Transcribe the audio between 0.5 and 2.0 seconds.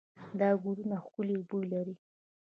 ګلونه ښکلې بوی لري.